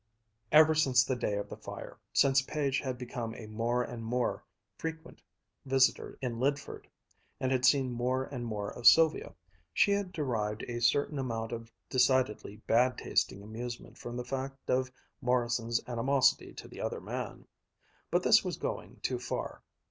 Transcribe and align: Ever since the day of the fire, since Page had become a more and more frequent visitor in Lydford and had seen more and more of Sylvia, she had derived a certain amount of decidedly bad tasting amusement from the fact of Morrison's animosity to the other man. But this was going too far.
Ever 0.51 0.73
since 0.73 1.03
the 1.03 1.15
day 1.15 1.37
of 1.37 1.47
the 1.47 1.55
fire, 1.55 1.99
since 2.11 2.41
Page 2.41 2.79
had 2.79 2.97
become 2.97 3.35
a 3.35 3.45
more 3.45 3.83
and 3.83 4.03
more 4.03 4.43
frequent 4.75 5.21
visitor 5.63 6.17
in 6.23 6.39
Lydford 6.39 6.87
and 7.39 7.51
had 7.51 7.65
seen 7.65 7.91
more 7.91 8.23
and 8.23 8.43
more 8.43 8.69
of 8.71 8.87
Sylvia, 8.87 9.35
she 9.75 9.91
had 9.91 10.11
derived 10.11 10.63
a 10.63 10.81
certain 10.81 11.19
amount 11.19 11.51
of 11.51 11.71
decidedly 11.87 12.55
bad 12.65 12.97
tasting 12.97 13.43
amusement 13.43 13.95
from 13.95 14.17
the 14.17 14.25
fact 14.25 14.57
of 14.71 14.91
Morrison's 15.21 15.79
animosity 15.87 16.51
to 16.55 16.67
the 16.67 16.81
other 16.81 16.99
man. 16.99 17.45
But 18.09 18.23
this 18.23 18.43
was 18.43 18.57
going 18.57 19.01
too 19.03 19.19
far. 19.19 19.61